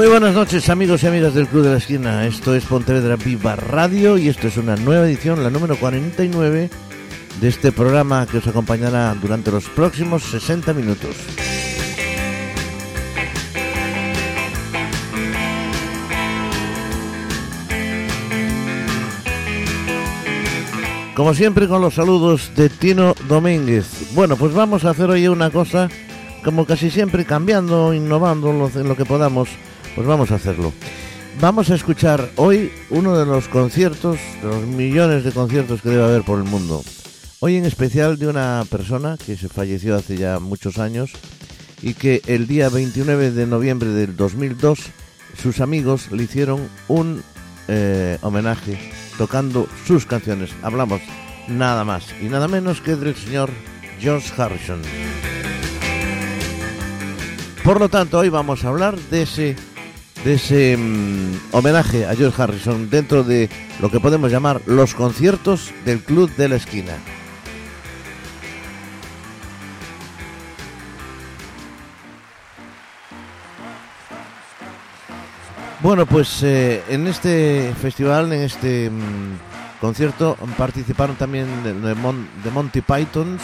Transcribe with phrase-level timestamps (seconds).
[0.00, 2.26] Muy buenas noches amigos y amigas del Club de la Esquina.
[2.26, 6.70] Esto es Pontevedra Viva Radio y esto es una nueva edición, la número 49
[7.38, 11.14] de este programa que os acompañará durante los próximos 60 minutos.
[21.14, 24.14] Como siempre con los saludos de Tino Domínguez.
[24.14, 25.90] Bueno, pues vamos a hacer hoy una cosa
[26.42, 29.50] como casi siempre cambiando, innovando en lo que podamos,
[29.94, 30.72] pues vamos a hacerlo.
[31.40, 36.04] Vamos a escuchar hoy uno de los conciertos, de los millones de conciertos que debe
[36.04, 36.82] haber por el mundo.
[37.40, 41.12] Hoy en especial de una persona que se falleció hace ya muchos años
[41.82, 44.78] y que el día 29 de noviembre del 2002
[45.40, 47.22] sus amigos le hicieron un
[47.68, 48.78] eh, homenaje
[49.16, 50.50] tocando sus canciones.
[50.62, 51.00] Hablamos
[51.48, 53.50] nada más y nada menos que del señor
[54.00, 54.82] George Harrison.
[57.64, 59.56] Por lo tanto, hoy vamos a hablar de ese,
[60.24, 63.48] de ese mm, homenaje a George Harrison dentro de
[63.80, 66.92] lo que podemos llamar los conciertos del Club de la Esquina.
[75.82, 83.40] Bueno, pues eh, en este festival, en este mm, concierto, participaron también de, Monty Pythons,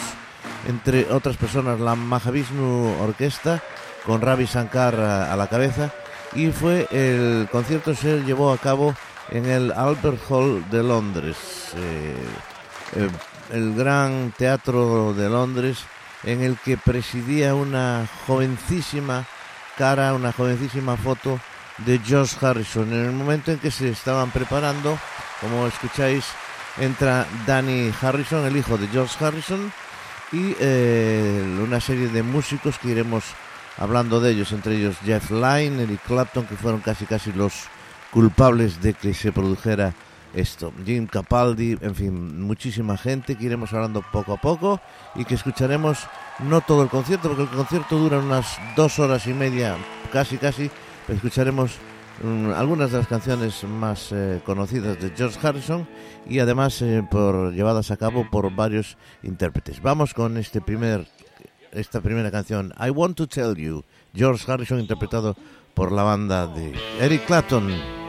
[0.67, 3.63] entre otras personas la Mahavishnu Orquesta,
[4.05, 5.91] con Ravi Shankar a, la cabeza,
[6.33, 8.95] y fue el concierto se llevó a cabo
[9.29, 11.37] en el Albert Hall de Londres,
[11.75, 12.15] eh,
[12.95, 13.09] eh,
[13.51, 15.79] el gran teatro de Londres,
[16.23, 19.25] en el que presidía una jovencísima
[19.77, 21.39] cara, una jovencísima foto
[21.79, 22.91] de George Harrison.
[22.91, 24.97] En el momento en que se estaban preparando,
[25.41, 26.25] como escucháis,
[26.79, 29.71] entra Danny Harrison, el hijo de George Harrison,
[30.31, 33.23] y eh, una serie de músicos que iremos
[33.77, 37.53] hablando de ellos, entre ellos Jeff Lynne, Eric Clapton, que fueron casi casi los
[38.11, 39.93] culpables de que se produjera
[40.33, 40.73] esto.
[40.85, 44.79] Jim Capaldi, en fin, muchísima gente que iremos hablando poco a poco
[45.15, 46.07] y que escucharemos
[46.39, 49.75] no todo el concierto, porque el concierto dura unas dos horas y media,
[50.11, 50.69] casi casi,
[51.07, 51.77] escucharemos
[52.23, 55.87] mm, algunas de las canciones más eh, conocidas de George Harrison
[56.27, 59.81] y además eh, por llevadas a cabo por varios intérpretes.
[59.81, 61.07] Vamos con este primer
[61.71, 63.83] esta primera canción I Want to Tell You,
[64.15, 65.35] George Harrison interpretado
[65.73, 68.06] por la banda de Eric Clapton.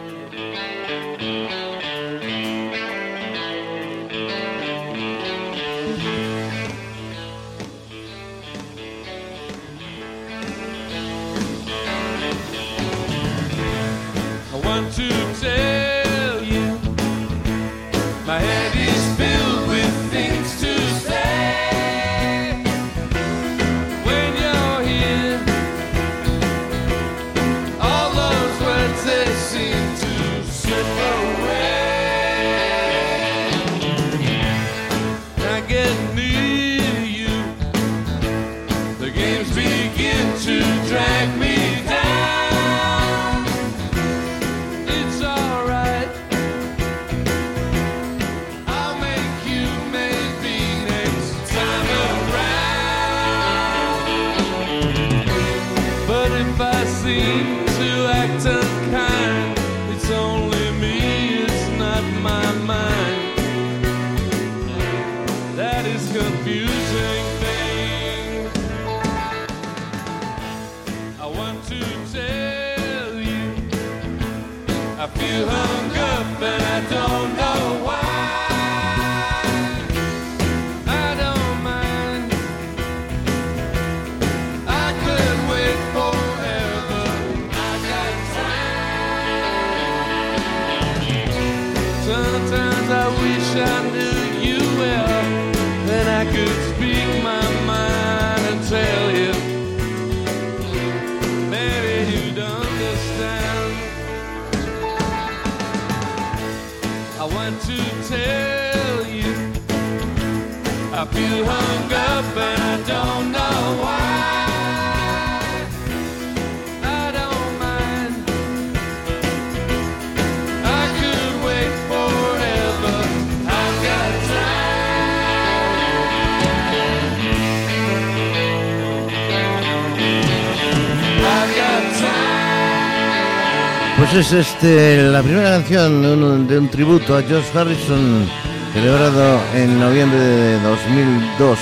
[134.10, 138.27] Pues es este la primera canción de un, tributo a George Harrison
[138.72, 141.59] celebrado en noviembre de 2002,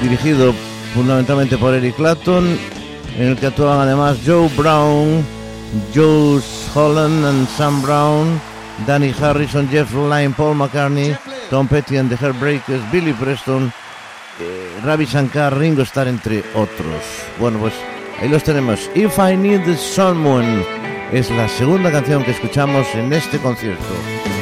[0.00, 0.54] dirigido
[0.94, 2.56] fundamentalmente por Eric Clapton,
[3.18, 5.24] en el que actuaban además Joe Brown,
[5.92, 8.40] Jules Holland and Sam Brown,
[8.86, 11.18] Danny Harrison, Jeff Lynne, Paul McCartney,
[11.50, 13.72] Tom Petty and the Heartbreakers, Billy Preston,
[14.40, 17.02] eh, Ravi Shankar, Ringo Starr, entre otros.
[17.40, 17.74] Bueno, pues
[18.20, 18.88] ahí los tenemos.
[18.94, 24.41] If I Need Someone es la segunda canción que escuchamos en este concierto.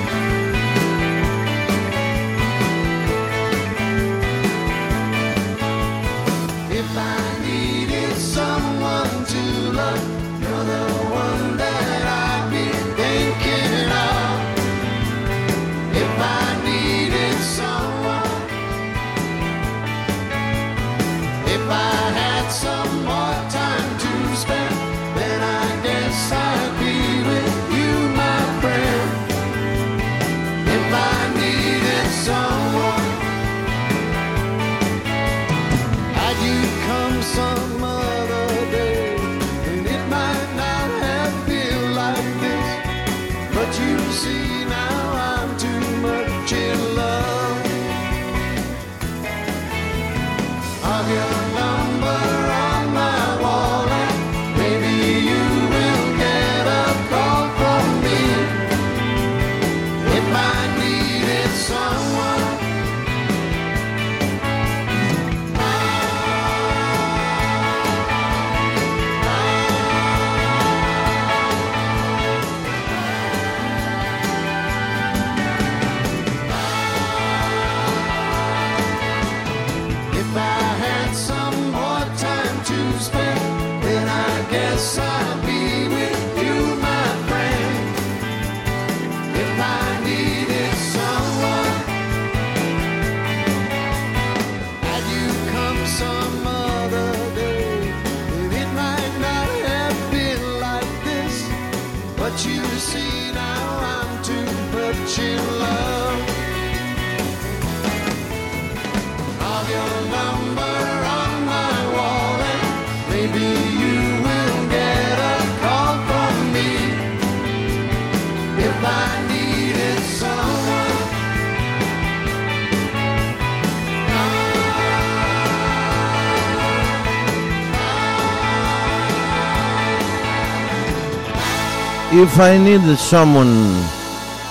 [132.23, 133.81] If I Need Someone,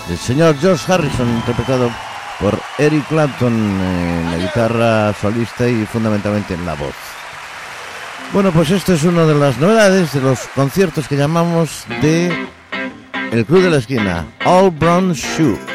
[0.07, 1.91] del señor George Harrison, interpretado
[2.39, 6.95] por Eric Clapton en la guitarra solista y fundamentalmente en la voz.
[8.33, 12.33] Bueno, pues esto es una de las novedades de los conciertos que llamamos de
[13.31, 15.68] El Club de la Esquina, All Brown Shoe.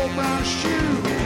[0.00, 1.17] old brown shoe.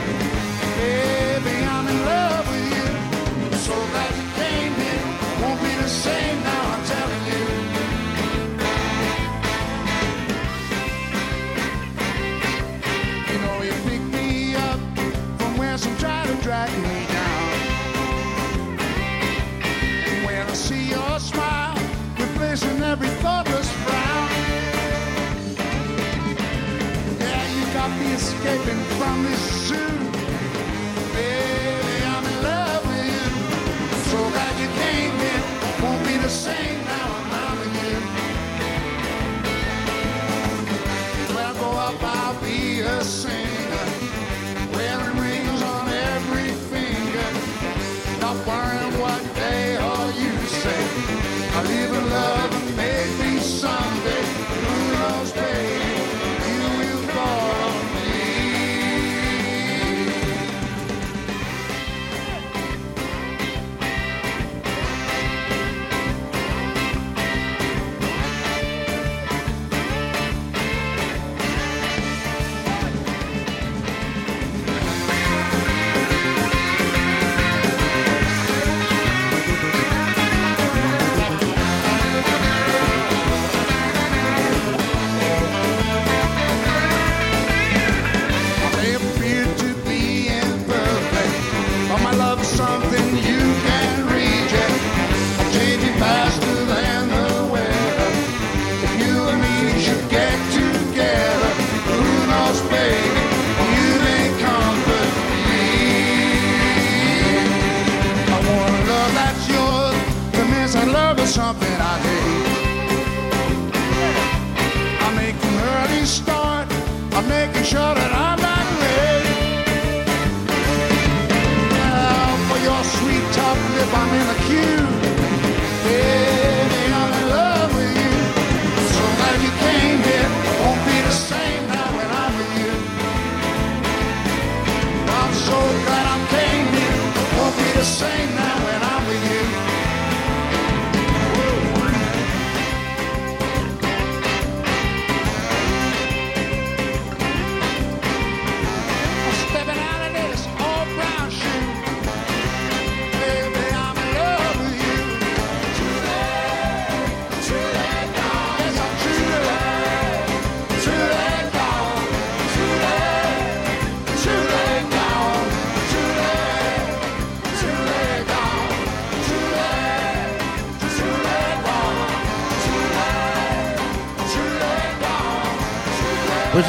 [29.13, 29.52] promise.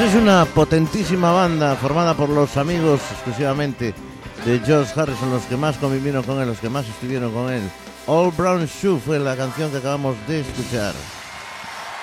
[0.05, 3.95] es una potentísima banda formada por los amigos exclusivamente
[4.45, 7.63] de George Harrison, los que más convivieron con él, los que más estuvieron con él.
[8.07, 10.93] All Brown Shoe fue la canción que acabamos de escuchar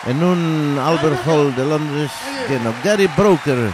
[0.08, 2.12] en un Albert Hall de Londres
[2.50, 2.74] lleno.
[2.84, 3.70] Gary Broker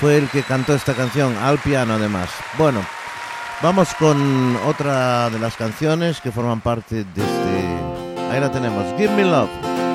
[0.00, 2.30] fue el que cantó esta canción, al piano además.
[2.56, 2.80] Bueno,
[3.62, 8.32] vamos con otra de las canciones que forman parte de este...
[8.32, 9.85] Ahí la tenemos, Give Me Love.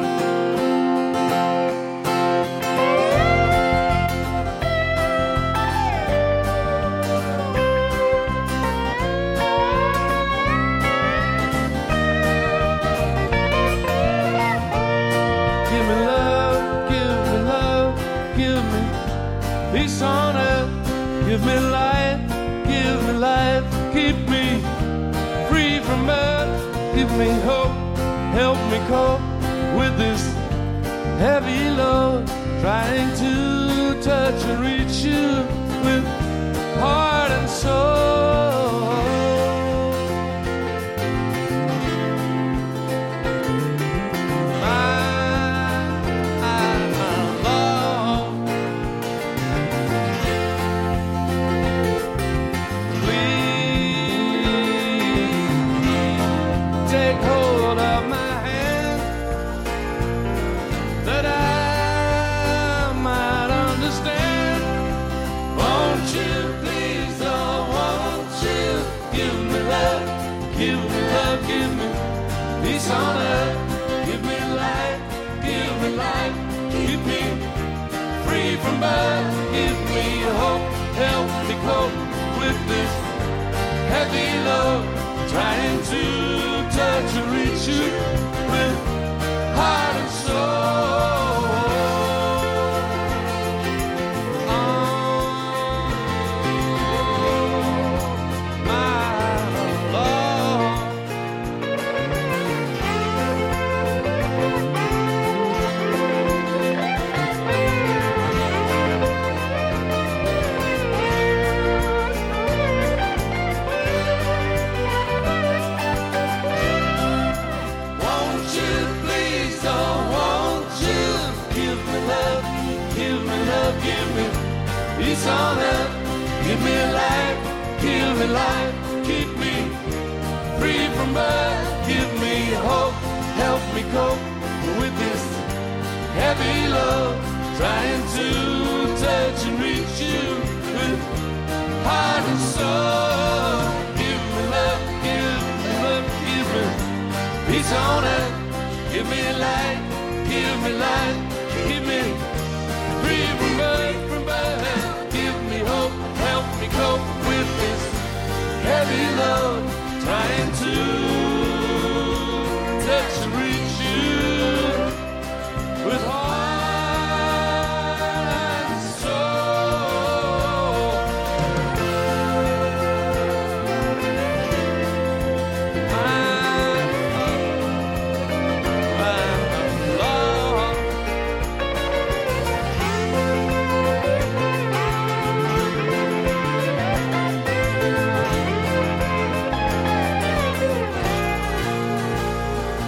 [34.41, 35.60] to reach you.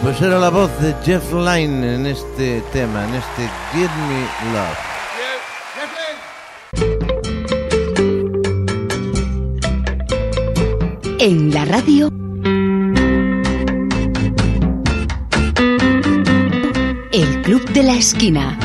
[0.03, 4.93] Pues era la voz de Jeff Lynne en este tema, en este Give Me Love.
[11.25, 12.09] en la radio.
[17.13, 18.59] El Club de la Esquina.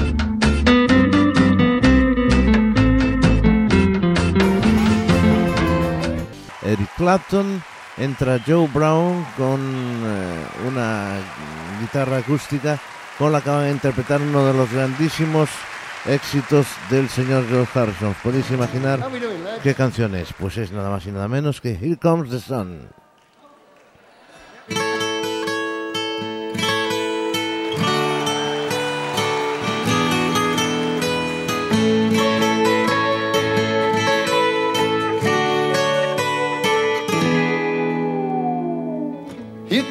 [6.62, 7.62] Eric Clapton
[7.97, 9.61] entra Joe Brown con
[10.66, 11.18] una
[11.80, 12.78] guitarra acústica
[13.18, 15.49] con la que van a interpretar uno de los grandísimos
[16.07, 18.14] éxitos del señor George Harrison.
[18.23, 19.62] ¿Podéis imaginar lads?
[19.62, 20.33] qué canción es?
[20.33, 22.98] Pues es nada más y nada menos que Here Comes the Sun.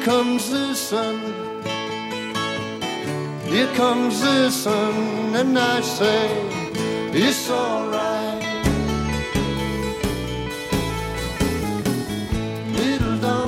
[0.08, 1.16] Comes the sun.
[3.44, 4.94] Here comes the sun,
[5.36, 6.30] and I say
[7.12, 8.42] it's alright.
[12.78, 13.47] Little darling,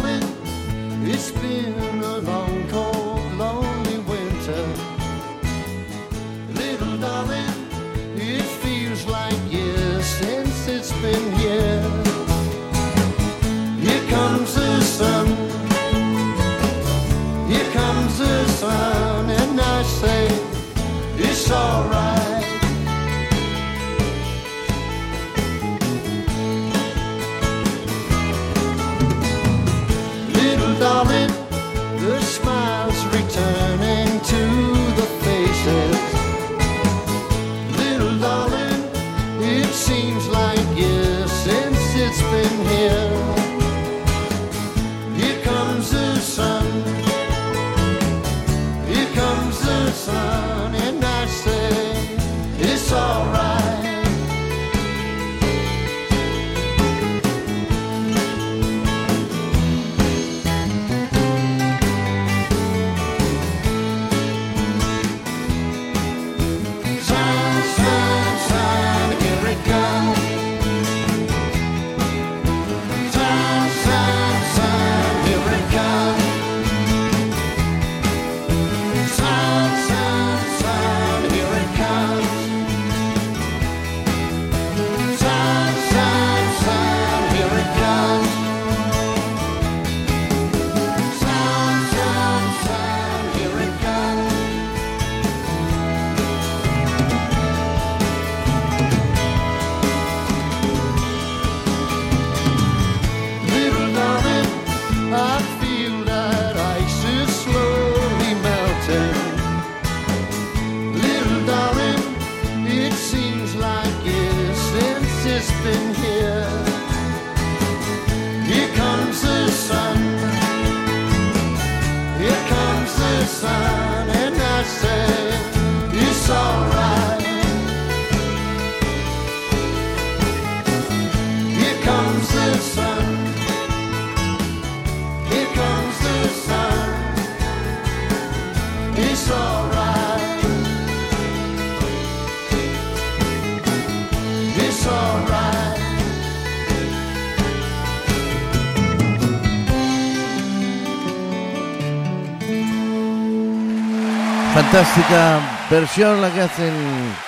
[154.70, 156.72] Fantástica versión la que hacen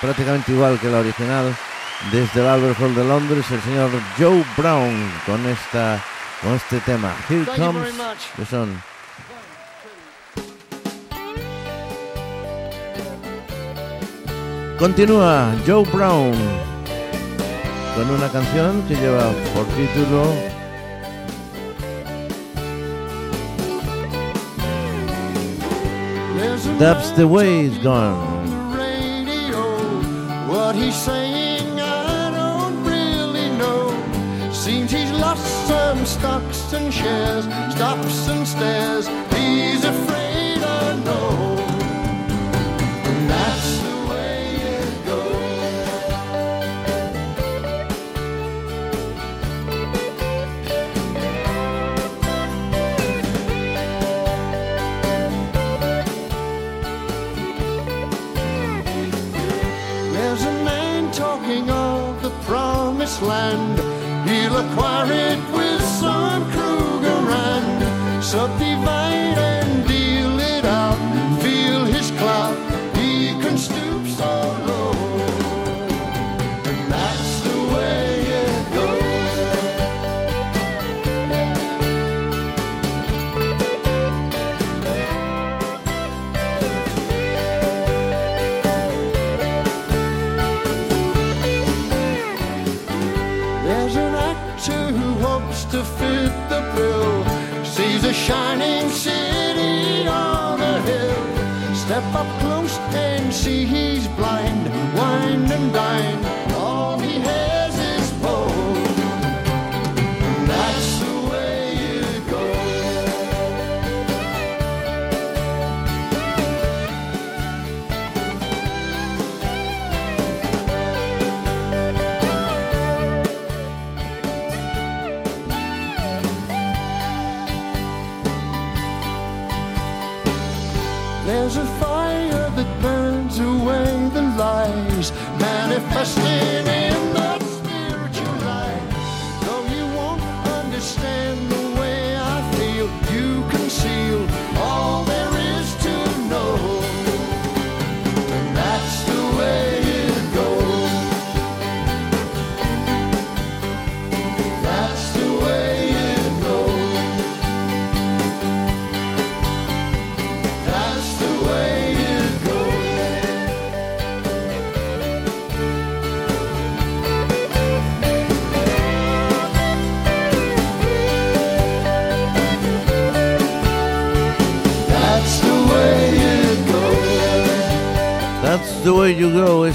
[0.01, 1.53] prácticamente igual que la original
[2.13, 6.01] desde el Albert Hall de Londres el señor Joe Brown con esta
[6.41, 7.95] con este tema Here Thank Comes
[8.37, 8.81] the Sun.
[14.79, 16.33] Continúa Joe Brown
[17.97, 20.33] con una canción que lleva por título
[26.79, 28.43] That's the way it's gone.
[30.49, 33.91] What he's saying, I don't really know.
[34.53, 37.45] Seems he's lost some stocks and shares,
[37.75, 39.07] stops and stares.
[39.35, 41.62] He's afraid I know.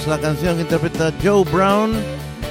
[0.07, 1.91] La canción que interpreta Joe Brown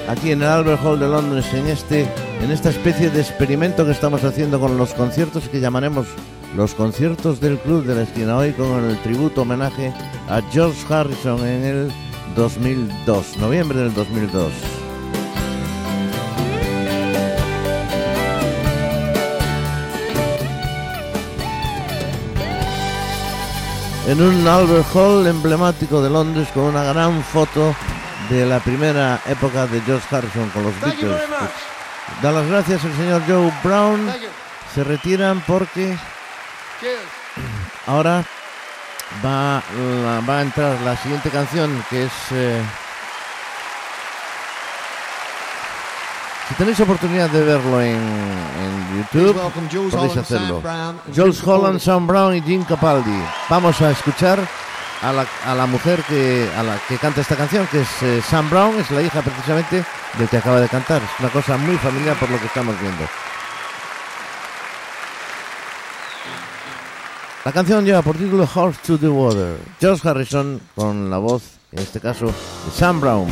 [0.09, 2.07] aquí en el Albert Hall de Londres en este
[2.43, 6.07] en esta especie de experimento que estamos haciendo con los conciertos que llamaremos
[6.55, 9.93] los conciertos del Club de la Esquina hoy con el tributo homenaje
[10.29, 11.93] a George Harrison en el
[12.37, 14.76] 2002, noviembre del 2002.
[24.07, 27.75] En un Albert Hall emblemático de Londres con una gran foto
[28.31, 31.21] de la primera época de George Harrison con los Beatles.
[32.23, 34.11] Da las gracias al señor Joe Brown.
[34.75, 35.97] Se retiran porque
[37.87, 38.25] ahora
[39.25, 42.13] va a entrar la siguiente canción que es...
[42.33, 42.63] eh,
[46.49, 49.37] si tenéis oportunidad de verlo en, en YouTube,
[49.71, 50.61] Jules podéis Holland, hacerlo.
[50.61, 51.81] Brown, Jules Holland.
[51.81, 53.23] Sam Brown y Jim Capaldi.
[53.49, 54.39] Vamos a escuchar
[55.03, 58.23] a la, a la mujer que, a la que canta esta canción, que es eh,
[58.23, 59.85] Sam Brown, es la hija precisamente
[60.19, 61.03] del que acaba de cantar.
[61.03, 63.05] Es una cosa muy familiar por lo que estamos viendo.
[67.45, 69.57] La canción lleva por título Horse to the Water.
[69.81, 73.29] George Harrison con la voz, en este caso, de Sam Brown.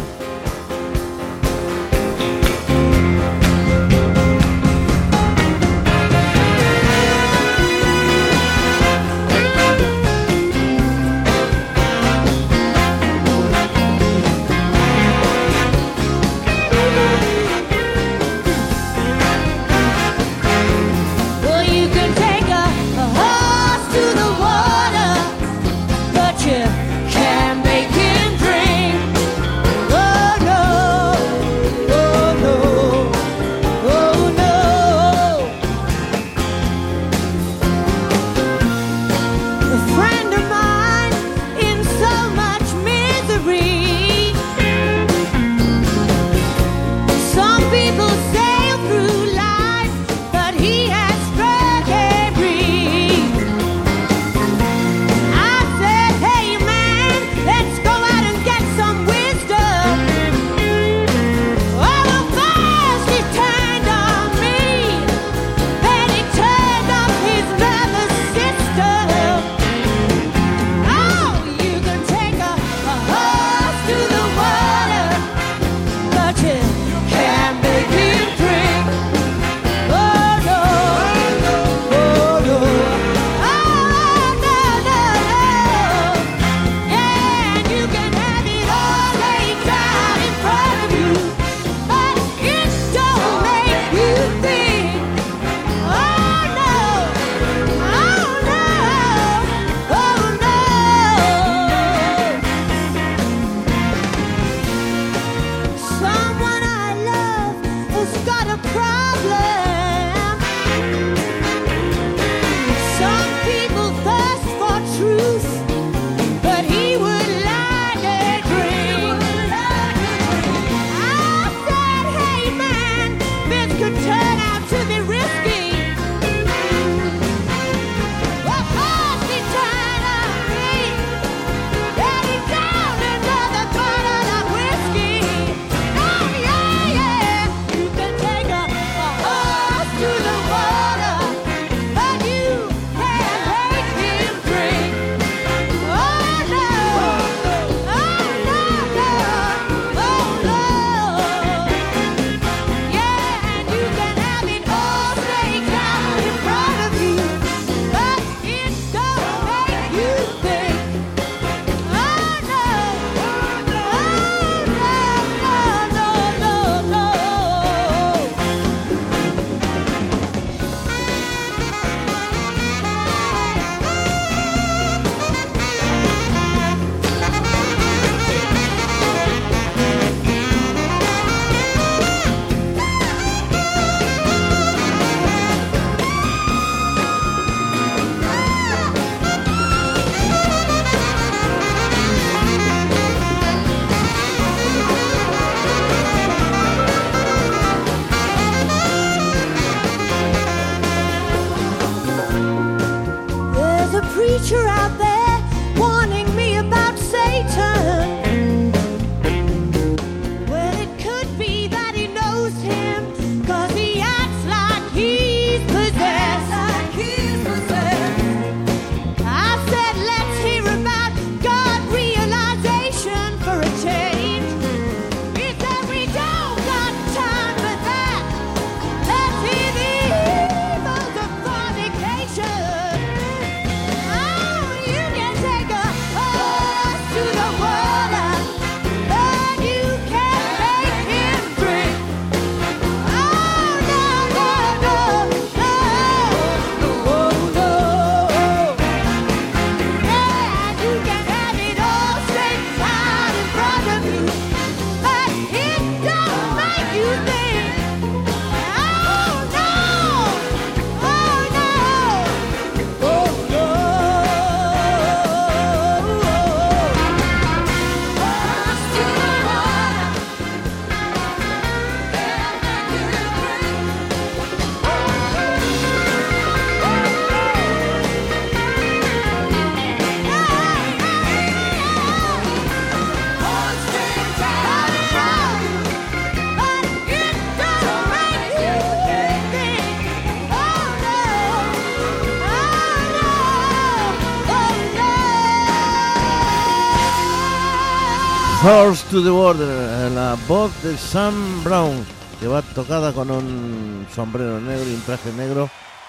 [298.65, 302.03] Horse to the Border, la voz de Sam Brown,
[302.41, 305.69] que va tocada con un sombrero negro y un traje negro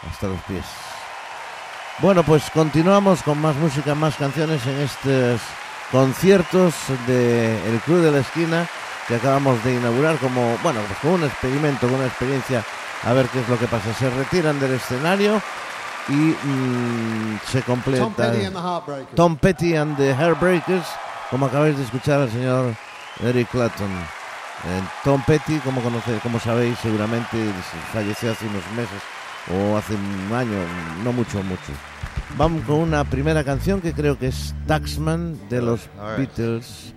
[0.09, 0.63] hasta los pies.
[1.99, 5.41] Bueno, pues continuamos con más música, más canciones en estos
[5.91, 6.73] conciertos
[7.07, 8.65] del El Club de la Esquina
[9.09, 12.63] que acabamos de inaugurar como, bueno, pues como un experimento, como una experiencia,
[13.03, 13.93] a ver qué es lo que pasa.
[13.93, 15.41] Se retiran del escenario
[16.07, 17.99] y mm, se completa.
[19.13, 20.87] Tom Petty and the Heartbreakers.
[21.29, 22.73] Como acabáis de escuchar al señor
[23.23, 23.89] Eric Clapton.
[23.89, 27.38] Eh, Tom Petty, como, conoce, como sabéis, seguramente
[27.91, 29.01] falleció hace unos meses
[29.53, 30.57] o hace un año,
[31.03, 31.71] no mucho, mucho.
[32.38, 35.89] Vamos con una primera canción que creo que es Taxman de los.
[36.17, 36.94] Beatles.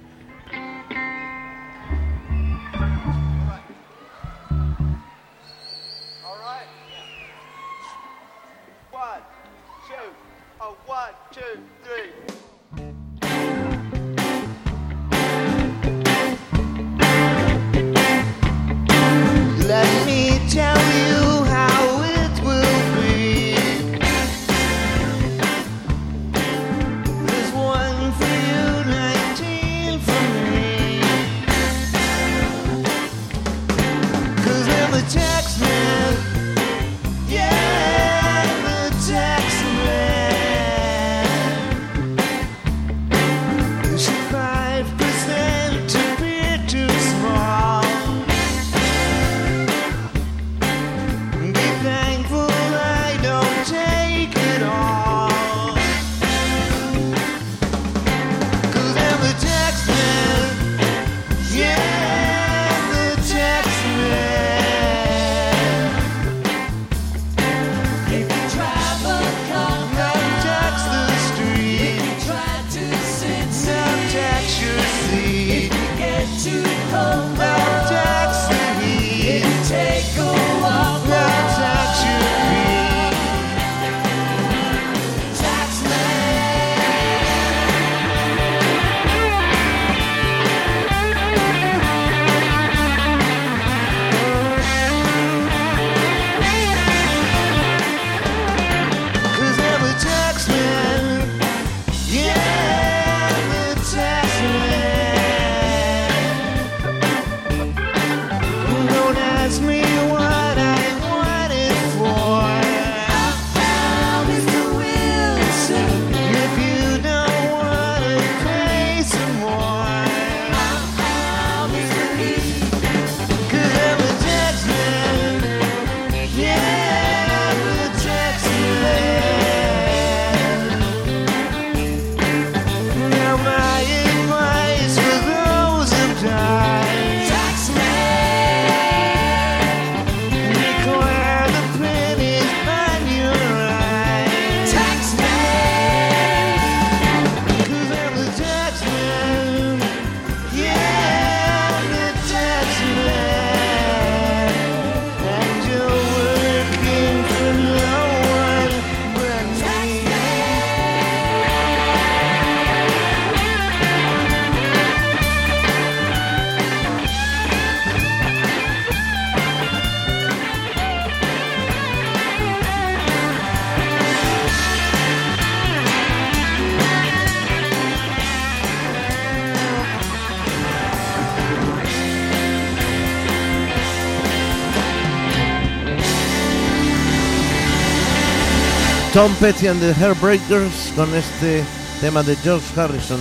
[189.19, 191.65] Tom Petty and the Hairbreakers con este
[192.01, 193.19] tema de George Harrison,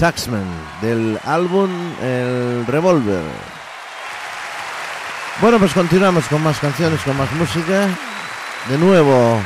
[0.00, 0.44] Taxman,
[0.80, 1.70] del álbum
[2.02, 3.22] El Revolver.
[5.40, 7.86] Bueno, pues continuamos con más canciones, con más música.
[8.68, 9.40] De nuevo,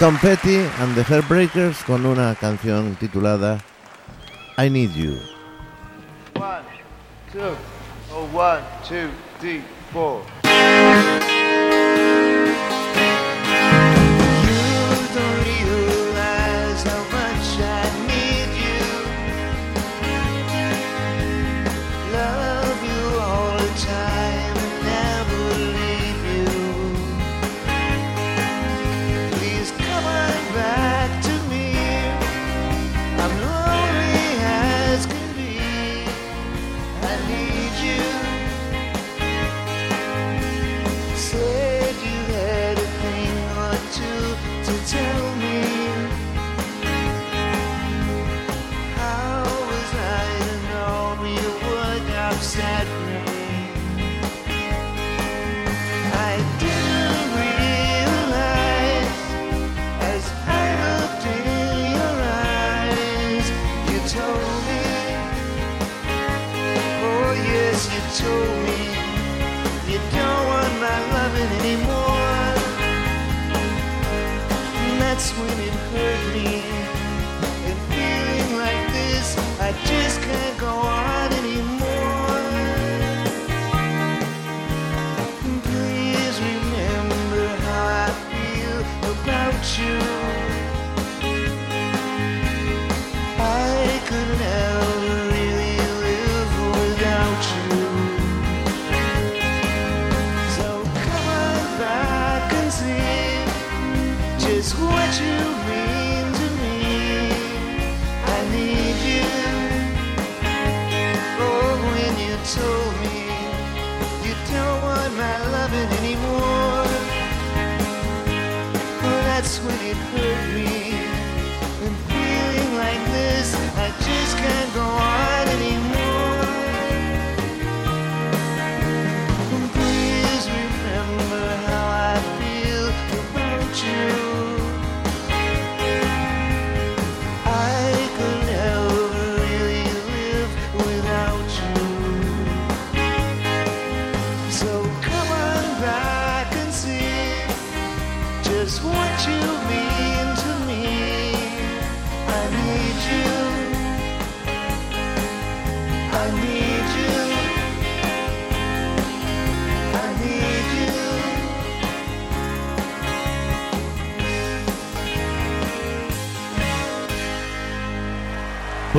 [0.00, 3.60] Tom Petty and the Hairbreakers con una canción titulada
[4.58, 5.16] I Need You.
[6.34, 6.64] One,
[7.32, 7.54] two,
[8.12, 10.22] oh, one, two, three, four.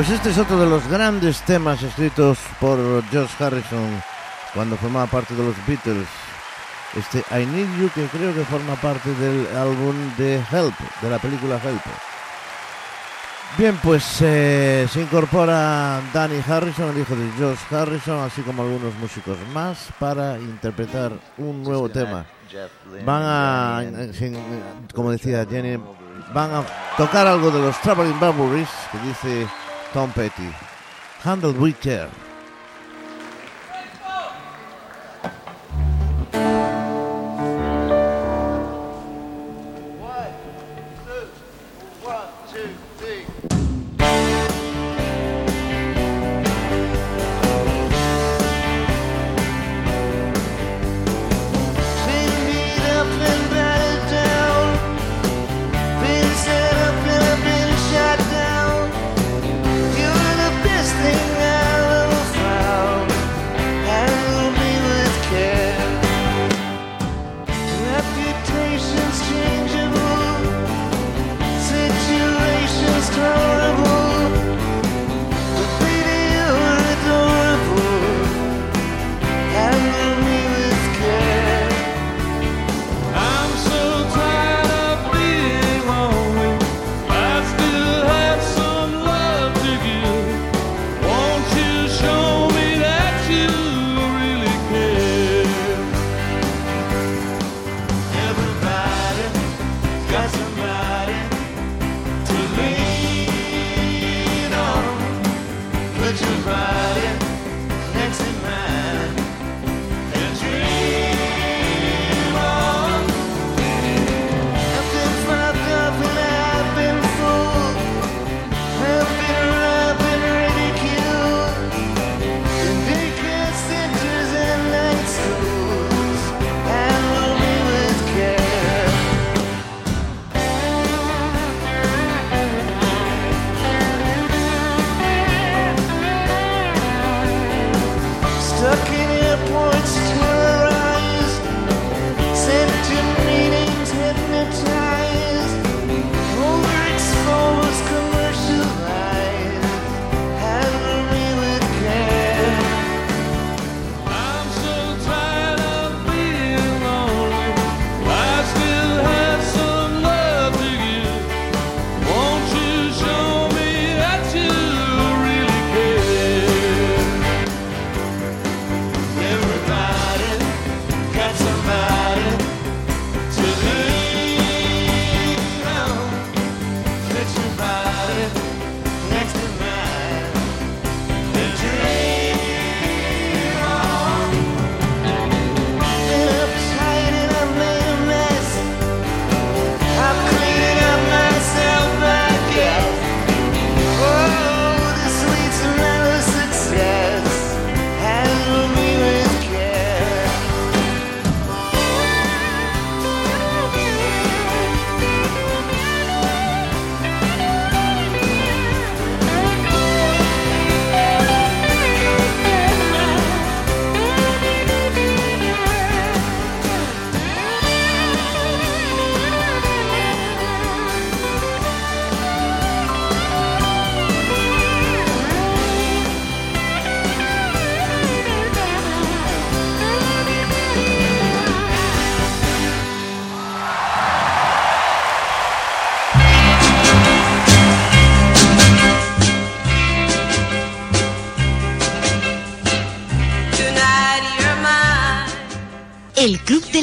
[0.01, 2.79] Pues este es otro de los grandes temas escritos por
[3.11, 4.01] George Harrison
[4.51, 6.07] cuando formaba parte de los Beatles.
[6.97, 10.73] Este I Need You que creo que forma parte del álbum de Help,
[11.03, 11.83] de la película Help.
[13.59, 18.95] Bien, pues eh, se incorpora Danny Harrison, el hijo de George Harrison, así como algunos
[18.95, 22.25] músicos más, para interpretar un nuevo tema.
[23.05, 24.35] Van a, eh, sin-
[24.95, 25.77] como decía Jenny,
[26.33, 26.63] van a
[26.97, 29.47] tocar algo de los Traveling Barbary que dice
[29.93, 30.49] Tom Petty.
[31.19, 32.09] Handle with care.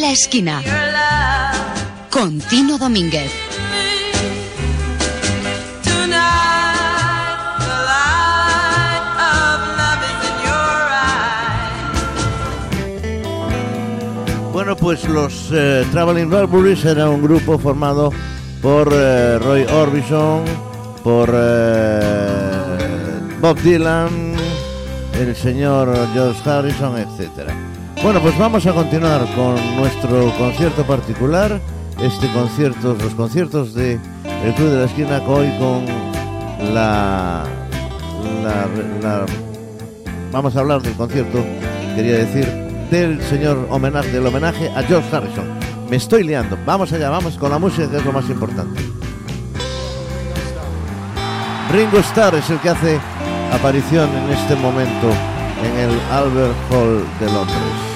[0.09, 0.63] La Esquina
[2.11, 3.31] con Tino Domínguez.
[14.51, 18.11] Bueno, pues los eh, Traveling Wilburys era un grupo formado
[18.63, 20.43] por eh, Roy Orbison,
[21.05, 22.01] por eh,
[23.43, 24.35] Bob Dylan,
[25.21, 27.78] el señor George Harrison, etcétera.
[28.03, 31.61] Bueno, pues vamos a continuar con nuestro concierto particular,
[32.01, 33.99] este concierto, los conciertos de
[34.45, 35.85] el Club de la Esquina hoy con
[36.73, 37.45] la,
[39.03, 39.27] la,
[40.31, 41.45] vamos a hablar del concierto,
[41.97, 42.47] quería decir,
[42.89, 45.47] del señor homenaje, del homenaje a George Harrison.
[45.91, 46.57] Me estoy liando.
[46.65, 48.81] Vamos allá, vamos con la música que es lo más importante.
[51.73, 53.01] Ringo Starr es el que hace
[53.53, 55.11] aparición en este momento
[55.65, 57.88] en el Albert Hall de Londres.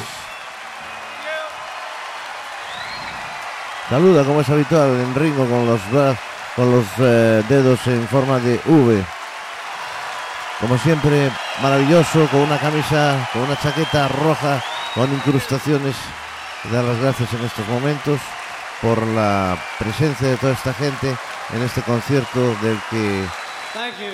[3.89, 5.80] Saluda como es habitual en Ringo con los,
[6.57, 9.05] con los eh, dedos en forma de V.
[10.61, 11.30] Como siempre,
[11.61, 14.62] maravilloso, con una camisa, con una chaqueta roja,
[14.95, 15.97] con incrustaciones.
[16.70, 18.20] Dar las gracias en estos momentos
[18.80, 21.16] por la presencia de toda esta gente
[21.53, 23.26] en este concierto del que
[23.74, 24.12] Thank you.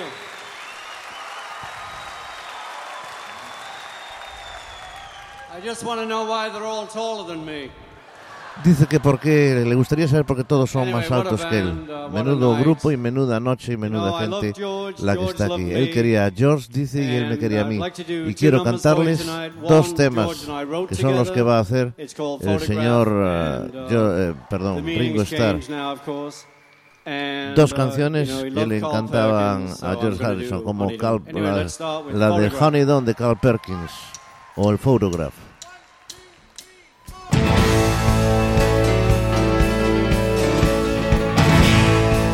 [5.53, 7.69] I just want to know why they're all taller than me.
[8.63, 11.67] Dice que porque le gustaría saber por qué todos son más altos que él.
[11.89, 14.53] uh, Menudo grupo y menuda noche y menuda gente
[14.99, 15.71] la que está aquí.
[15.71, 17.79] Él quería a George, dice, y él me quería a mí.
[18.29, 19.25] Y quiero cantarles
[19.67, 20.27] dos temas
[20.87, 24.85] que son los que va a hacer el señor uh, and, uh, yo- eh, perdón,
[24.85, 25.59] Ringo Starr.
[27.55, 30.89] Dos uh, canciones que le encantaban a George Harrison, como.
[31.29, 31.65] Anyway,
[32.13, 32.51] la, de.
[32.59, 33.91] Honey Don de Carl Perkins
[34.57, 35.33] o el Photograph.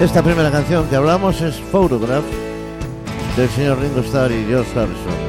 [0.01, 2.25] Esta primera canción que hablamos es Photograph
[3.37, 5.24] del señor Ringo Starr y George Harrison.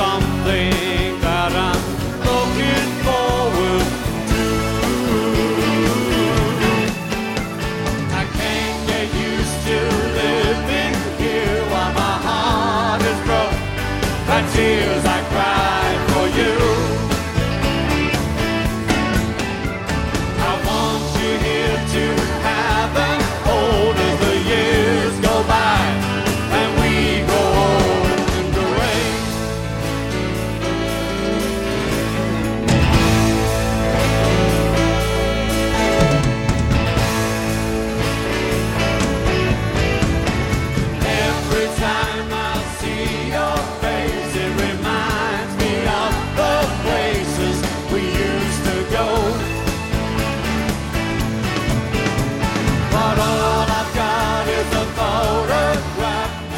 [0.00, 0.89] Something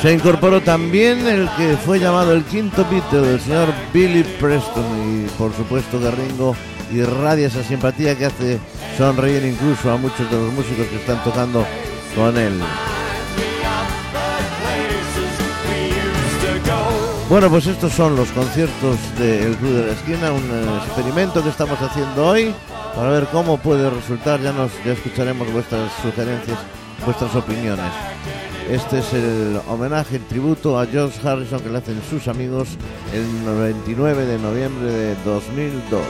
[0.03, 4.85] Se incorporó también el que fue llamado el quinto Beatle, el señor Billy Preston,
[5.25, 6.57] y por supuesto que Ringo
[6.93, 8.59] irradia esa simpatía que hace
[8.99, 11.65] sonreír incluso a muchos de los músicos que están tocando
[12.17, 12.61] con él.
[17.29, 21.81] Bueno, pues estos son los conciertos del Club de la Esquina, un experimento que estamos
[21.81, 22.53] haciendo hoy
[22.97, 24.41] para ver cómo puede resultar.
[24.41, 26.59] Ya nos ya escucharemos vuestras sugerencias,
[27.07, 27.93] vuestras opiniones.
[28.71, 32.69] Este es el homenaje, el tributo a George Harrison que le hacen sus amigos
[33.13, 33.27] el
[33.59, 36.01] 29 de noviembre de 2002.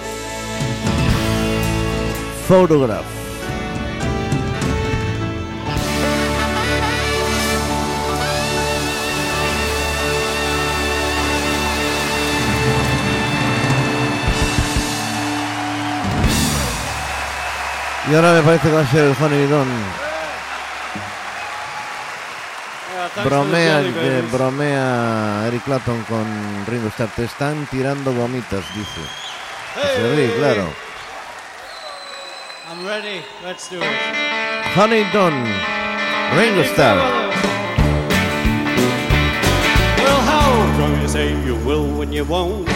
[2.46, 3.04] Photograph.
[18.10, 20.11] Y ahora me parece que va a ser el Honey Don.
[22.92, 26.26] Yeah, thanks bromea, eh, bromea Eric Clapton con
[26.66, 27.08] Ringo Starr.
[27.16, 29.00] Te están tirando gomitas, dice.
[29.74, 30.68] Hey, Se ríe, claro.
[32.70, 33.22] I'm ready.
[33.42, 33.88] Let's do it.
[34.74, 35.32] Honey Don,
[36.36, 36.98] Ringo Starr.
[39.98, 42.68] Well, how come you say you will when you won't?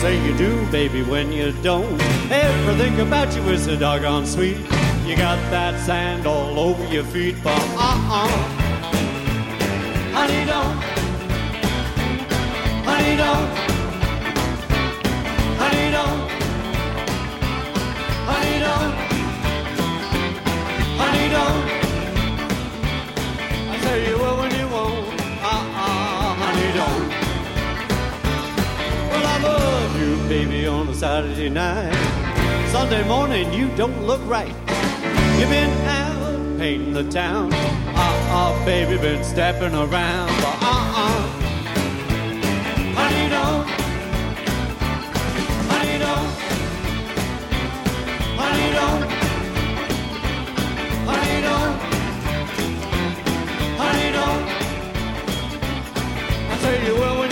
[0.00, 2.00] Say you do, baby, when you don't.
[2.30, 4.56] Everything about you is so doggone sweet.
[5.06, 8.63] You got that sand all over your feet, but uh-uh.
[10.24, 10.76] Honey, don't.
[12.88, 13.48] Honey, don't.
[15.60, 16.18] Honey, don't.
[18.30, 18.94] Honey, don't.
[21.00, 21.64] Honey, don't.
[23.68, 25.20] I say you will when you won't.
[25.42, 27.08] Uh-uh, honey, don't.
[29.10, 31.92] Well, I love you, baby, on a Saturday night.
[32.72, 34.54] Sunday morning, you don't look right.
[35.38, 37.73] You've been out painting the town.
[38.26, 40.28] Uh-uh, baby, been stepping around.
[40.42, 41.20] But uh-uh.
[42.96, 43.68] Honey, don't.
[45.70, 46.30] Honey, don't.
[48.40, 49.02] Honey, don't.
[51.08, 51.34] Honey.
[53.78, 54.04] Honey.
[56.50, 56.56] I
[56.86, 57.23] you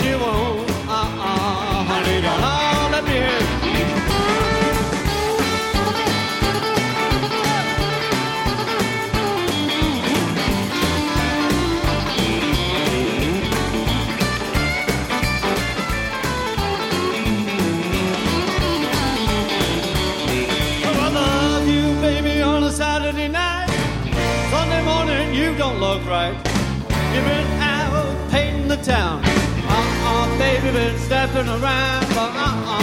[28.83, 29.21] town.
[29.23, 32.81] Uh-uh, baby, been stepping around, but uh-uh.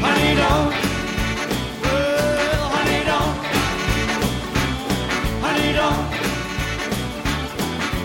[0.00, 0.72] Honey, don't.
[2.72, 3.36] Honey, don't.
[5.44, 6.02] Honey, don't.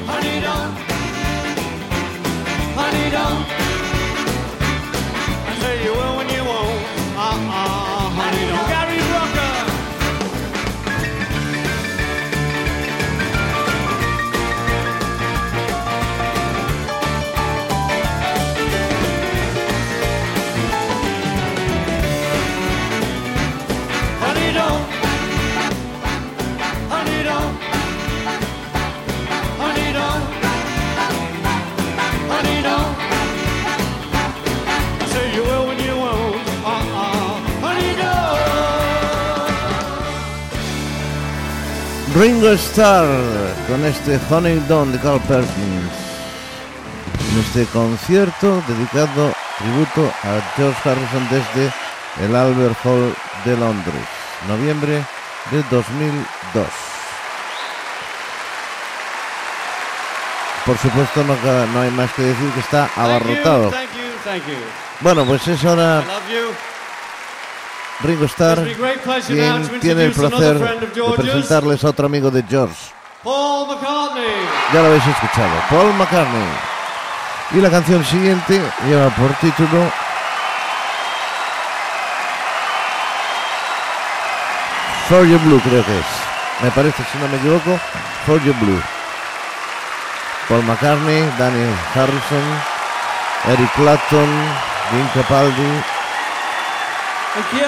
[0.10, 0.74] Honey, don't.
[2.76, 3.51] Honey, don't.
[42.42, 43.06] Ringo Starr
[43.68, 45.94] con este Honey Don de Carl Perkins.
[47.30, 51.72] En este concierto dedicado tributo a George Harrison desde
[52.26, 53.14] el Albert Hall
[53.46, 54.02] de Londres,
[54.48, 55.04] noviembre
[55.52, 56.66] de 2002.
[60.66, 61.36] Por supuesto no,
[61.68, 63.72] no hay más que decir que está abarrotado.
[65.02, 66.81] Bueno, pues es you.
[68.04, 68.68] Ringo Starr
[69.28, 72.76] quien tiene el placer de presentarles a otro amigo de George.
[73.24, 74.24] Paul McCartney.
[74.74, 76.48] Ya lo habéis escuchado, Paul McCartney.
[77.52, 79.92] Y la canción siguiente lleva por título
[85.08, 86.06] For Blue, creo que es.
[86.64, 87.78] Me parece, si no me equivoco,
[88.26, 88.82] For Blue.
[90.48, 92.44] Paul McCartney, Daniel Harrison,
[93.50, 94.30] Eric Clapton,
[94.92, 96.01] Vin Capaldi.
[97.34, 97.62] Thank you.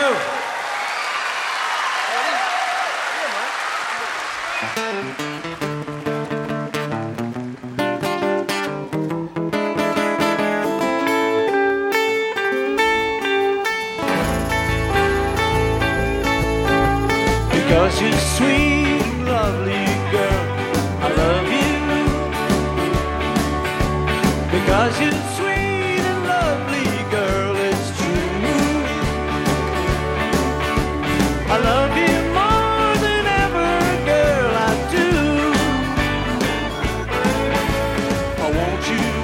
[17.53, 18.62] Because you're sweet,
[38.64, 39.22] I want you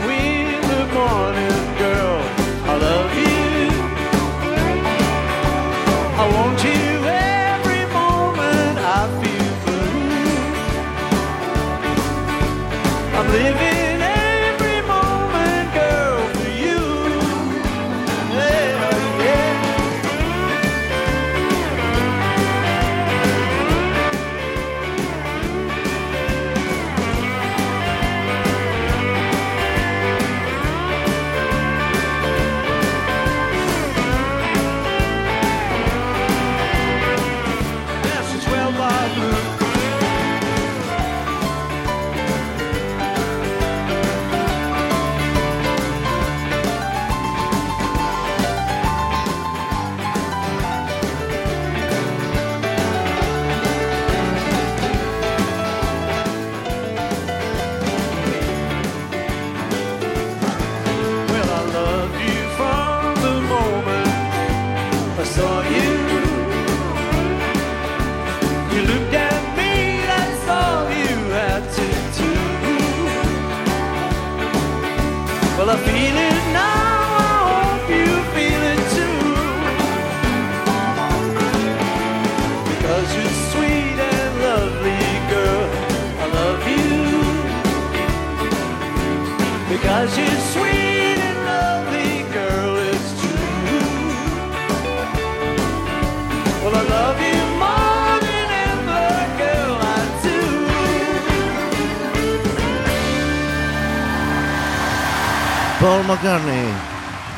[106.09, 106.65] McCartney,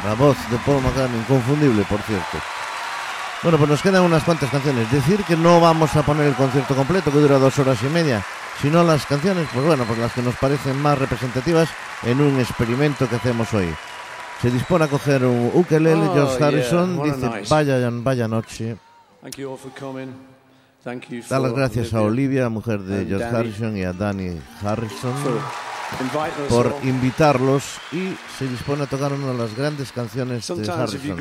[0.05, 2.37] la voz de Paul McCartney, inconfundible, por cierto.
[3.43, 4.91] Bueno, pues nos quedan unas cuantas canciones.
[4.91, 8.23] Decir que no vamos a poner el concierto completo, que dura dos horas y media,
[8.61, 11.69] sino las canciones, pues bueno, pues las que nos parecen más representativas
[12.03, 13.73] en un experimento que hacemos hoy.
[14.41, 17.49] Se dispone a coger un ukelele, Oh, George yeah, Harrison, a dice, nice.
[17.53, 18.75] vaya, vaya noche.
[19.21, 20.13] Thank you all for coming.
[20.83, 23.37] Thank you Da for las gracias a Olivia, mujer de George Danny.
[23.37, 25.13] Harrison, y a Danny Harrison
[26.49, 31.17] por invitarlos y se dispone a tocar una de las grandes canciones de Harrison.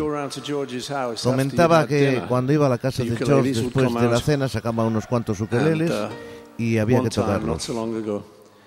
[1.22, 5.06] Comentaba que cuando iba a la casa de George después de la cena sacaba unos
[5.06, 6.08] cuantos ukeleles uh,
[6.56, 7.70] y había one que tocarlos.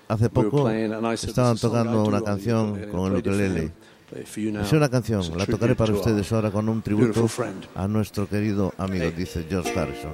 [0.06, 3.72] Hace poco estaban "There's a song I tocando do una canción con el ukelele.
[4.14, 7.26] Es una canción, la tocaré para ustedes ahora con un tributo
[7.74, 10.12] a nuestro querido amigo, dice George Harrison.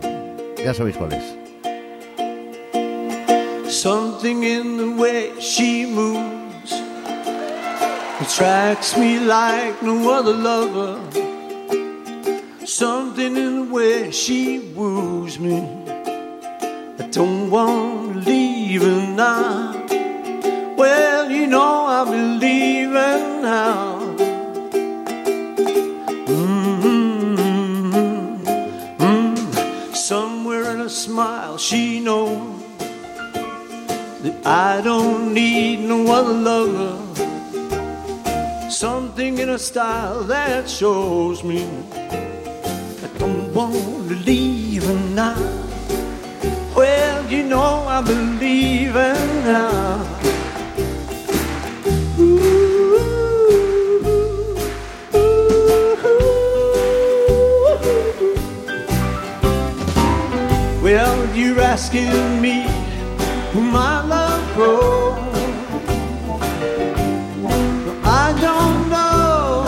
[0.65, 1.50] Ya sabéis cuál es.
[3.71, 6.73] Something in the way she moves
[8.21, 10.99] attracts me like no other lover.
[12.67, 15.61] Something in the way she woos me.
[16.99, 19.87] I don't want to leave her now.
[20.77, 24.01] Well, you know I believe her now.
[26.27, 26.87] Mm,
[28.99, 29.95] mm.
[29.95, 32.50] Somewhere in a smile, she knows
[34.23, 36.99] that I don't need no other lover.
[38.71, 43.75] Something in a style that shows me I don't want
[44.09, 45.37] to leave now.
[46.77, 49.15] Well, you know I believe her
[49.45, 50.21] now.
[60.83, 62.80] Well, you're asking me
[63.53, 65.19] who my love grows.
[68.05, 69.65] I don't know.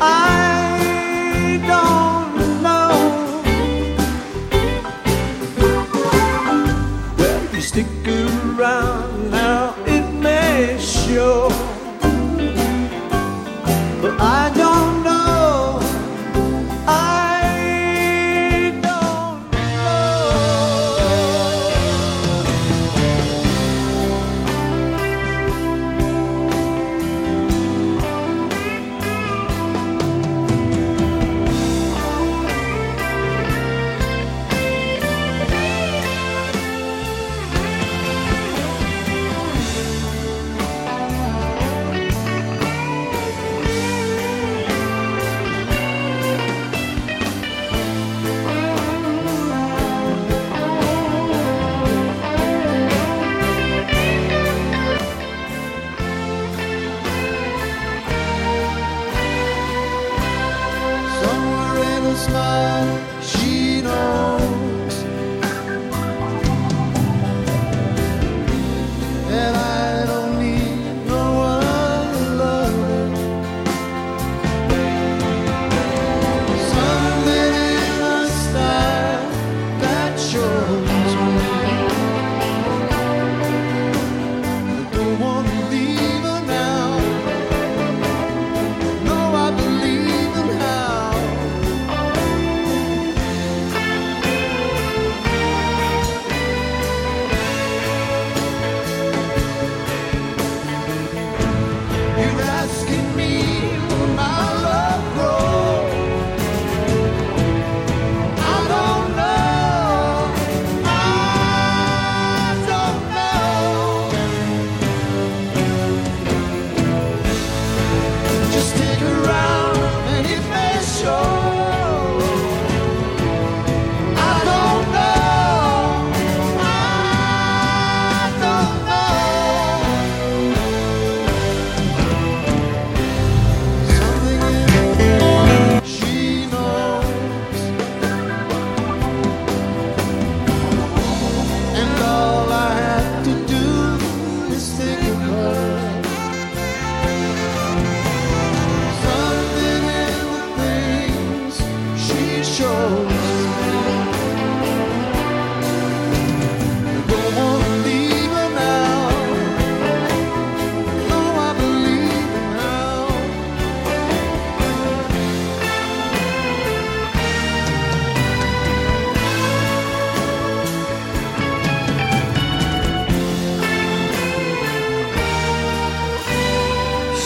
[0.00, 3.42] I don't know.
[7.18, 11.48] Well, you stick around now, it may show.
[14.02, 14.49] But I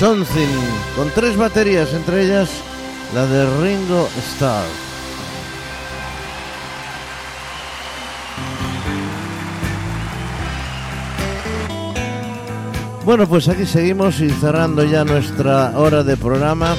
[0.04, 0.48] Something,
[0.96, 2.50] con tres baterías, entre ellas
[3.14, 4.66] la de Ringo Starr.
[13.06, 16.76] Bueno, pues aquí seguimos y cerrando ya nuestra hora de programa.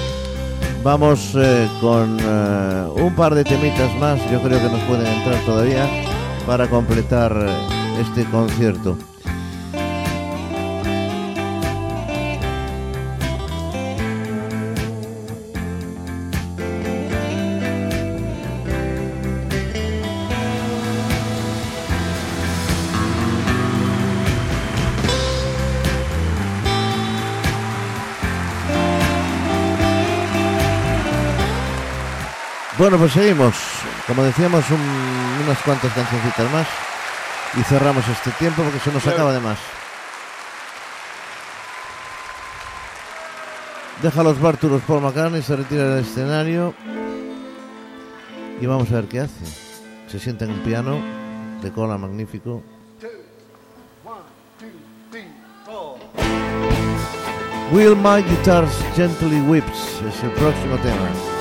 [0.83, 5.43] Vamos eh, con eh, un par de temitas más, yo creo que nos pueden entrar
[5.45, 5.89] todavía
[6.45, 8.95] para completar eh, este concierto.
[32.85, 33.55] Bueno, pues seguimos.
[34.05, 36.67] Como decíamos, un- unas cuantas cancioncitas más
[37.59, 39.57] y cerramos este tiempo porque se nos acaba de más.
[44.03, 46.75] Deja los bártulos Paul McCartney, se retira del escenario
[48.61, 49.45] y vamos a ver qué hace.
[50.07, 50.99] Se sienta en un piano
[51.63, 52.61] de cola magnífico.
[57.71, 61.34] Will My Guitars Gently Whips es el próximo tema.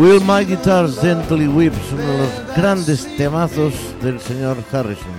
[0.00, 5.12] Will My Guitars Gently Whips, uno de los grandes temazos del señor Harrison.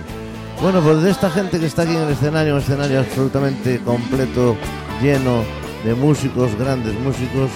[0.60, 4.56] Bueno, pues de esta gente que está aquí en el escenario, un escenario absolutamente completo,
[5.00, 5.44] lleno
[5.84, 7.48] de músicos, grandes músicos.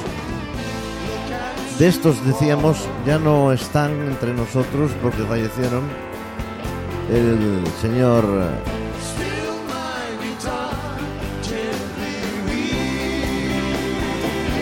[1.80, 5.82] De estos decíamos, ya no están entre nosotros porque fallecieron
[7.10, 8.60] el señor eh,
[10.22, 10.76] guitar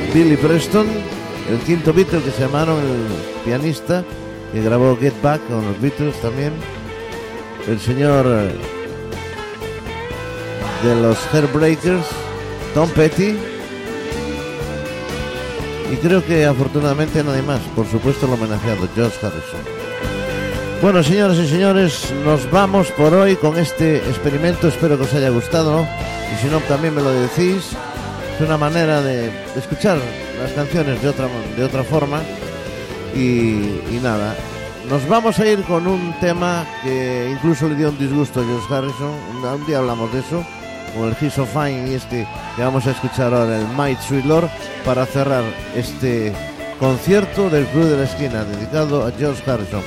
[0.06, 0.14] weeps.
[0.14, 1.13] Billy Preston,
[1.49, 4.05] el quinto Beatle que se llamaron el pianista,
[4.53, 6.53] que grabó Get Back con los Beatles también.
[7.68, 8.55] El señor eh,
[10.84, 12.07] de los Heartbreakers,
[12.74, 13.36] Tom Petty.
[15.92, 17.61] Y creo que afortunadamente nadie más.
[17.76, 19.61] Por supuesto el homenajeado, George Harrison.
[20.82, 24.68] Bueno, señoras y señores, nos vamos por hoy con este experimento.
[24.68, 25.86] Espero que os haya gustado.
[26.32, 27.70] Y si no, también me lo decís.
[28.34, 29.99] Es una manera de escuchar
[30.41, 32.20] las canciones de otra, de otra forma.
[33.14, 34.35] Y, y nada,
[34.89, 38.74] nos vamos a ir con un tema que incluso le dio un disgusto a George
[38.74, 39.14] Harrison.
[39.43, 40.45] Un, día hablamos de eso.
[40.95, 44.26] Con el He's So Fine y este que vamos a escuchar ahora, el My Sweet
[44.26, 44.49] Lord,
[44.85, 45.43] para cerrar
[45.74, 46.32] este
[46.78, 49.82] concierto del Club de la Esquina dedicado a George Harrison.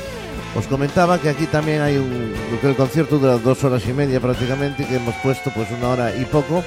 [0.56, 4.20] Os comentaba que aquí también hay un que el concierto dura dos horas y media
[4.20, 6.64] prácticamente, que hemos puesto pues una hora y poco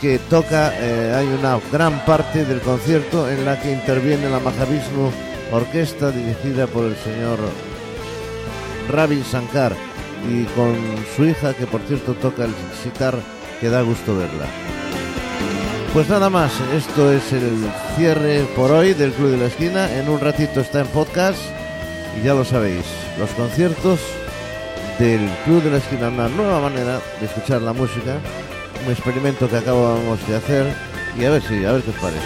[0.00, 5.10] que toca, eh, hay una gran parte del concierto en la que interviene la Mahavishnu
[5.52, 7.38] Orquesta dirigida por el señor
[8.90, 9.74] Ravi Shankar
[10.30, 10.76] y con
[11.16, 13.14] su hija que por cierto toca el sitar
[13.60, 14.46] que da gusto verla.
[15.94, 19.90] Pues nada más, esto es el cierre por hoy del Club de la Esquina.
[19.92, 21.40] En un ratito está en podcast
[22.20, 22.84] y ya lo sabéis,
[23.18, 23.98] los conciertos
[24.98, 28.20] del Club de la Esquina, una nueva manera de escuchar la música,
[28.84, 30.74] un experimento que acabamos de hacer
[31.18, 32.20] y a ver si, a ver qué os parece.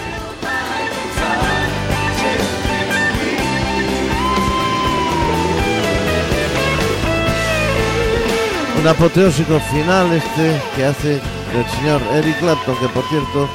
[8.81, 13.49] Un apoteósico final este que hace el señor Eric Clapton, que por cierto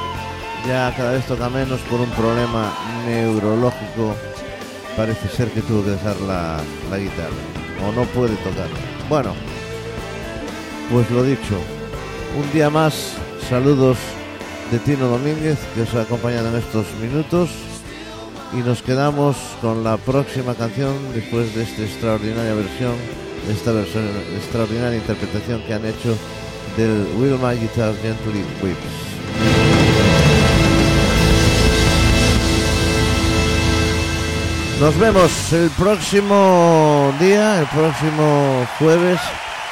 [0.67, 2.73] ya cada vez toca menos por un problema
[3.05, 4.15] neurológico.
[4.97, 7.29] Parece ser que tuvo que dejar la, la guitarra
[7.87, 8.67] o no puede tocar.
[9.07, 9.33] Bueno,
[10.91, 11.59] pues lo dicho,
[12.37, 13.13] un día más,
[13.49, 13.97] saludos
[14.71, 17.49] de Tino Domínguez que os ha acompañado en estos minutos
[18.53, 22.95] y nos quedamos con la próxima canción después de esta extraordinaria versión,
[23.47, 24.03] de esta versión,
[24.35, 26.15] extraordinaria interpretación que han hecho
[26.77, 29.09] del Will My Guitar Gently Weeps.
[34.79, 39.19] Nos vemos el próximo día, el próximo jueves,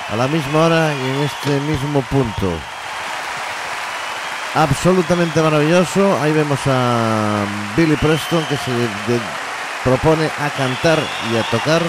[0.10, 2.52] a la misma hora y en este mismo punto.
[4.56, 6.18] Absolutamente maravilloso.
[6.22, 7.44] Ahí vemos a
[7.76, 8.72] Billy Preston que se
[9.84, 11.00] propone a cantar
[11.32, 11.82] y a tocar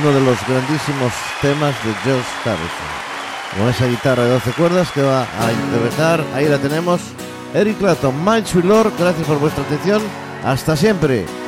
[0.00, 3.58] uno de los grandísimos temas de George Harrison.
[3.58, 6.24] Con esa guitarra de 12 cuerdas que va a interpretar.
[6.34, 7.00] Ahí la tenemos.
[7.54, 8.14] Eric Clapton,
[8.44, 8.92] Sweet Lord.
[8.98, 10.02] Gracias por vuestra atención.
[10.44, 11.43] Hasta siempre.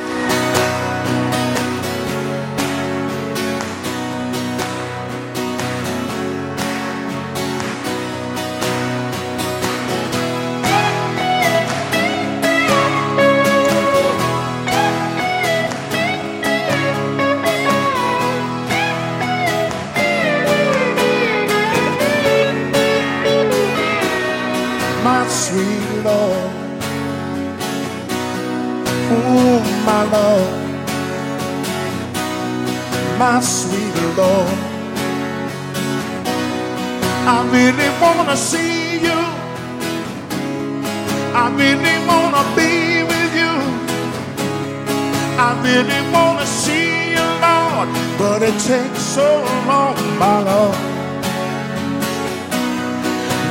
[48.49, 49.27] It takes so
[49.67, 50.77] long, my love,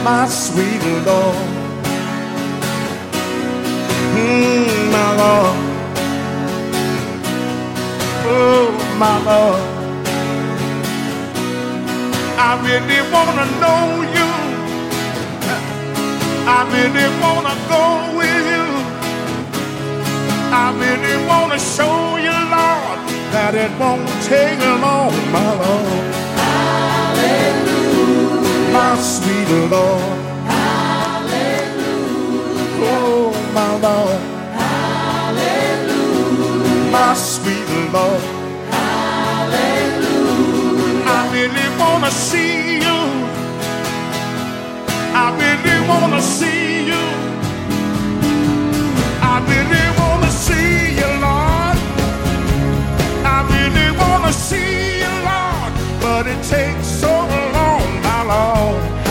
[0.05, 1.57] my sweet love,
[4.17, 5.57] Mm, my Lord.
[8.25, 9.63] Oh, my Lord.
[12.39, 13.83] I really wanna know
[14.17, 14.29] you.
[16.57, 17.85] I really wanna go
[18.19, 18.67] with you.
[20.63, 22.56] I really wanna show you, Lord,
[23.33, 26.17] that it won't take long, my Lord
[28.77, 30.03] my sweet Lord.
[32.89, 34.23] Oh, my Lord.
[36.97, 38.23] My sweet Lord.
[41.17, 42.99] I really wanna see you.
[45.23, 47.05] I really wanna see you.
[49.33, 49.87] I really
[54.27, 59.06] to see you, Lord, but it takes so long, my Lord.